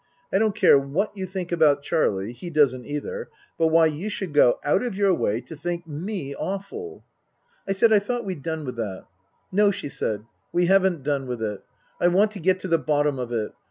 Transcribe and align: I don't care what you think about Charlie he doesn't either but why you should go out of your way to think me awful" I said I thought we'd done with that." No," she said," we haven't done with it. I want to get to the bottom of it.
I 0.33 0.39
don't 0.39 0.55
care 0.55 0.79
what 0.79 1.15
you 1.15 1.27
think 1.27 1.51
about 1.51 1.83
Charlie 1.83 2.33
he 2.33 2.49
doesn't 2.49 2.87
either 2.87 3.29
but 3.55 3.67
why 3.67 3.85
you 3.85 4.09
should 4.09 4.33
go 4.33 4.57
out 4.65 4.81
of 4.81 4.95
your 4.95 5.13
way 5.13 5.41
to 5.41 5.55
think 5.55 5.85
me 5.85 6.33
awful" 6.33 7.03
I 7.69 7.73
said 7.73 7.93
I 7.93 7.99
thought 7.99 8.25
we'd 8.25 8.41
done 8.41 8.65
with 8.65 8.77
that." 8.77 9.05
No," 9.51 9.69
she 9.69 9.89
said," 9.89 10.23
we 10.51 10.65
haven't 10.65 11.03
done 11.03 11.27
with 11.27 11.43
it. 11.43 11.61
I 11.99 12.07
want 12.07 12.31
to 12.31 12.39
get 12.39 12.59
to 12.61 12.67
the 12.67 12.79
bottom 12.79 13.19
of 13.19 13.31
it. 13.31 13.51